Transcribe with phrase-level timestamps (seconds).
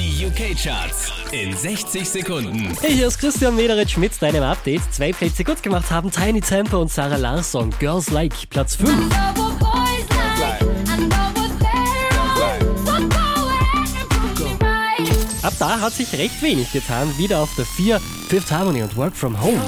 [0.00, 2.74] Die UK-Charts in 60 Sekunden.
[2.80, 4.80] Hey, hier ist Christian Mederitsch mit deinem Update.
[4.90, 7.68] Zwei Plätze gut gemacht haben Tiny Temper und Sarah Larsson.
[7.78, 8.90] Girls Like, Platz 5.
[15.42, 17.12] Ab da hat sich recht wenig getan.
[17.18, 19.60] Wieder auf der 4, Fifth Harmony und Work From Home.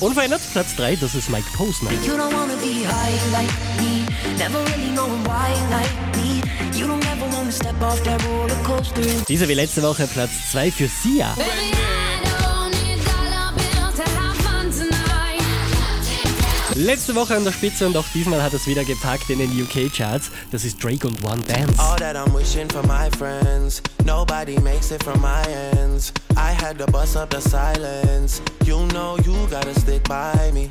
[0.00, 1.92] Unverändert Platz 3, das ist Mike Posner.
[2.04, 3.48] You don't wanna be high like
[3.78, 4.01] me,
[4.38, 6.42] never really knowing why like me.
[6.78, 9.02] You don't ever wanna step off that roller coaster.
[9.28, 11.34] Diese wie letzte Woche Platz 2 für Sia.
[16.74, 20.30] Letzte Woche an der Spitze und auch diesmal hat es wieder gepackt in den UK-Charts.
[20.50, 21.78] Das ist Drake und One Dance.
[21.78, 23.82] All that I'm wishing for my friends.
[24.04, 25.42] Nobody makes it from my
[25.76, 26.12] ends.
[26.30, 28.40] I had to bust up the silence.
[28.64, 30.70] You know you gotta stick by me.